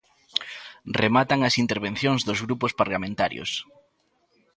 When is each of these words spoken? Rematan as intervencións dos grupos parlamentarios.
Rematan 1.01 1.39
as 1.47 1.55
intervencións 1.63 2.21
dos 2.27 2.39
grupos 2.45 2.71
parlamentarios. 2.81 3.51